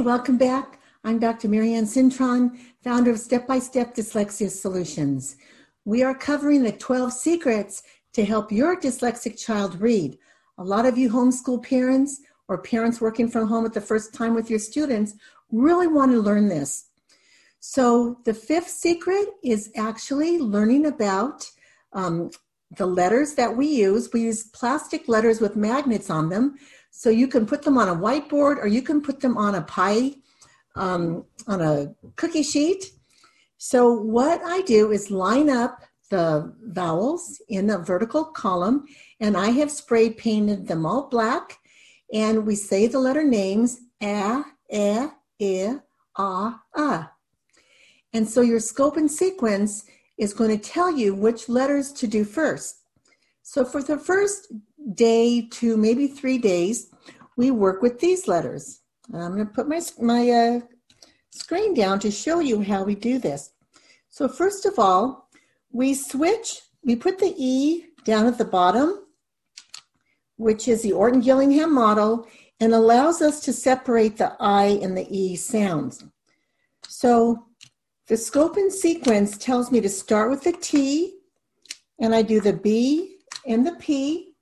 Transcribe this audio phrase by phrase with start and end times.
[0.00, 0.80] welcome back.
[1.04, 1.48] I'm Dr.
[1.48, 5.36] Marianne Cintron, founder of Step by Step Dyslexia Solutions.
[5.84, 7.82] We are covering the 12 secrets
[8.14, 10.18] to help your dyslexic child read.
[10.58, 14.34] A lot of you homeschool parents or parents working from home at the first time
[14.34, 15.14] with your students
[15.52, 16.86] really want to learn this.
[17.60, 21.48] So, the fifth secret is actually learning about
[21.92, 22.30] um,
[22.76, 24.10] the letters that we use.
[24.12, 26.56] We use plastic letters with magnets on them.
[26.96, 29.62] So, you can put them on a whiteboard or you can put them on a
[29.62, 30.12] pie,
[30.76, 32.92] um, on a cookie sheet.
[33.58, 35.80] So, what I do is line up
[36.10, 38.84] the vowels in a vertical column,
[39.18, 41.58] and I have spray painted them all black.
[42.12, 45.06] And we say the letter names a, e,
[45.40, 45.80] i,
[46.16, 47.10] a, a.
[48.12, 52.24] And so your scope and sequence is going to tell you which letters to do
[52.24, 52.83] first.
[53.46, 54.52] So for the first
[54.94, 56.90] day to maybe three days,
[57.36, 58.80] we work with these letters.
[59.12, 60.60] I'm going to put my, my uh,
[61.30, 63.50] screen down to show you how we do this.
[64.08, 65.28] So first of all,
[65.70, 69.04] we switch, we put the E down at the bottom,
[70.36, 72.26] which is the Orton Gillingham model,
[72.60, 76.02] and allows us to separate the I and the E sounds.
[76.88, 77.44] So
[78.08, 81.18] the scope and sequence tells me to start with the T,
[82.00, 83.13] and I do the B
[83.46, 84.34] and the P,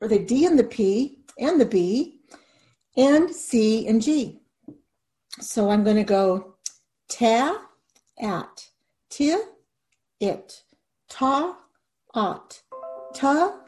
[0.00, 2.20] or the D and the P and the B,
[2.96, 4.40] and C and G.
[5.40, 6.54] So I'm going to go
[7.08, 7.66] ta,
[8.18, 8.68] at,
[9.10, 9.36] t,
[10.20, 10.62] it,
[11.08, 11.56] ta,
[12.14, 12.62] at,
[13.14, 13.60] ta,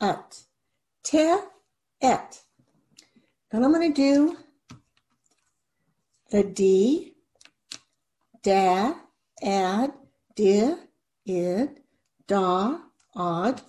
[0.00, 0.42] at,
[1.04, 1.36] te,
[2.00, 2.42] et.
[3.50, 4.36] Then I'm going to do
[6.30, 7.14] the D,
[8.42, 8.94] da,
[9.42, 9.92] ad,
[10.34, 10.74] di,
[11.26, 11.80] id,
[12.26, 12.78] da,
[13.14, 13.60] odd.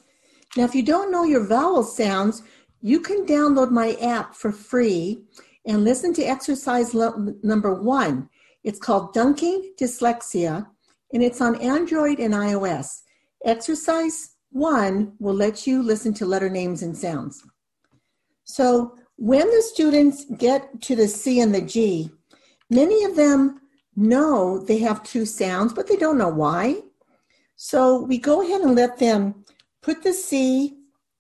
[0.55, 2.43] Now, if you don't know your vowel sounds,
[2.81, 5.23] you can download my app for free
[5.65, 8.29] and listen to exercise lo- number one.
[8.63, 10.67] It's called Dunking Dyslexia,
[11.13, 13.01] and it's on Android and iOS.
[13.45, 17.43] Exercise one will let you listen to letter names and sounds.
[18.43, 22.11] So, when the students get to the C and the G,
[22.69, 23.61] many of them
[23.95, 26.81] know they have two sounds, but they don't know why.
[27.55, 29.45] So we go ahead and let them
[29.83, 30.77] put the C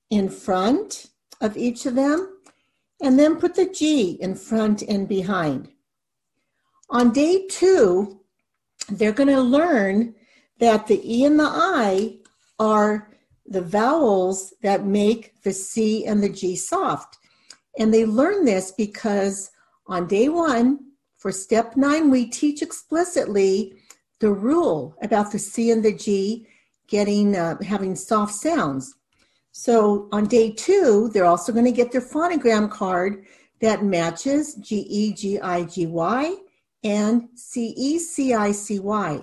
[0.09, 1.07] in front
[1.41, 2.39] of each of them
[3.01, 5.69] and then put the G in front and behind.
[6.89, 8.21] On day two,
[8.89, 10.15] they're going to learn
[10.59, 12.17] that the E and the I
[12.57, 13.09] are
[13.45, 17.17] the vowels that make the C and the G soft.
[17.77, 19.51] And they learn this because
[19.87, 20.79] on day one,
[21.17, 23.73] for step nine, we teach explicitly
[24.19, 26.47] the rule about the C and the G
[26.87, 28.95] getting uh, having soft sounds.
[29.51, 33.25] So on day two, they're also going to get their phonogram card
[33.61, 36.35] that matches G E G I G Y
[36.83, 39.21] and C E C I C Y.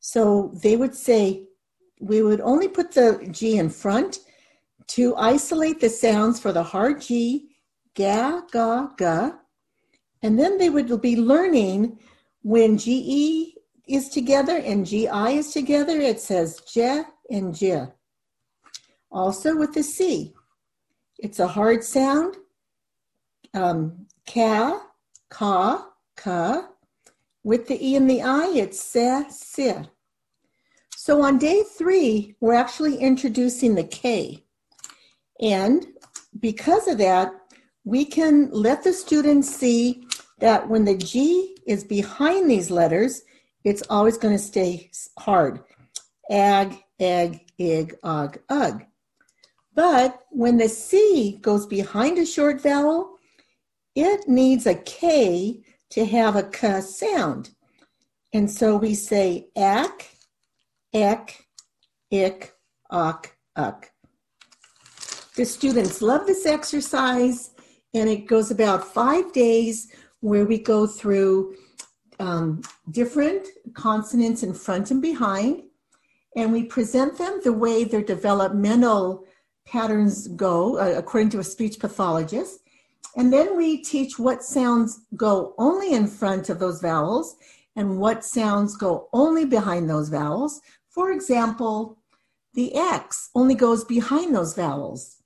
[0.00, 1.44] So they would say
[1.98, 4.20] we would only put the G in front
[4.88, 7.48] to isolate the sounds for the hard G,
[7.94, 9.32] ga, ga, ga,
[10.22, 11.98] and then they would be learning
[12.42, 13.55] when GE
[13.86, 17.86] is together and GI is together, it says je and je.
[19.10, 20.34] Also with the C,
[21.18, 22.36] it's a hard sound.
[23.54, 24.82] Um, ka,
[25.30, 26.68] ka, ka.
[27.42, 29.88] With the E and the I, it's se, se.
[30.96, 34.44] So on day three, we're actually introducing the K.
[35.40, 35.86] And
[36.40, 37.32] because of that,
[37.84, 40.06] we can let the students see
[40.40, 43.22] that when the G is behind these letters,
[43.66, 44.88] it's always going to stay
[45.18, 45.58] hard.
[46.30, 48.84] Ag, egg, ig, og, ug.
[49.74, 53.16] But when the C goes behind a short vowel,
[53.96, 57.50] it needs a K to have a K sound.
[58.32, 60.10] And so we say ak,
[60.94, 61.44] ek,
[62.12, 62.52] ik,
[62.92, 63.90] ok, uk.
[65.34, 67.50] The students love this exercise,
[67.92, 69.88] and it goes about five days
[70.20, 71.56] where we go through
[72.18, 75.62] um, different consonants in front and behind,
[76.36, 79.24] and we present them the way their developmental
[79.66, 82.60] patterns go, uh, according to a speech pathologist.
[83.16, 87.36] And then we teach what sounds go only in front of those vowels
[87.74, 90.60] and what sounds go only behind those vowels.
[90.90, 91.98] For example,
[92.54, 95.16] the X only goes behind those vowels.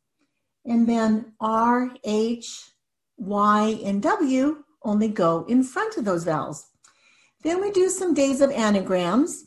[0.64, 2.72] And then R, H,
[3.16, 6.66] Y, and W only go in front of those vowels.
[7.42, 9.46] Then we do some days of anagrams,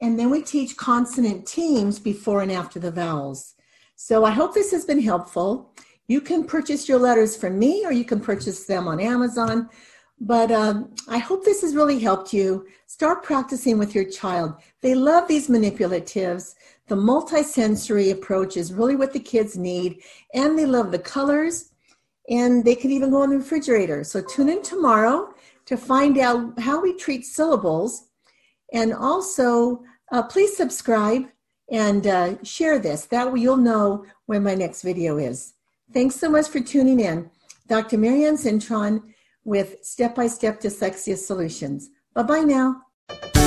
[0.00, 3.54] and then we teach consonant teams before and after the vowels.
[3.96, 5.74] So I hope this has been helpful.
[6.06, 9.68] You can purchase your letters from me or you can purchase them on Amazon.
[10.20, 12.66] But um, I hope this has really helped you.
[12.86, 14.54] Start practicing with your child.
[14.80, 16.54] They love these manipulatives.
[16.88, 20.02] The multisensory approach is really what the kids need,
[20.34, 21.70] and they love the colors,
[22.28, 24.02] and they can even go in the refrigerator.
[24.02, 25.34] So tune in tomorrow
[25.68, 28.08] to find out how we treat syllables.
[28.72, 31.26] And also, uh, please subscribe
[31.70, 33.04] and uh, share this.
[33.04, 35.52] That way you'll know when my next video is.
[35.92, 37.30] Thanks so much for tuning in.
[37.66, 37.98] Dr.
[37.98, 39.02] Marianne Cintron
[39.44, 41.90] with Step by Step Dyslexia Solutions.
[42.14, 43.37] Bye bye now.